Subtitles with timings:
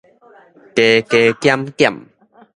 [0.75, 0.81] 加
[1.11, 2.05] 加減減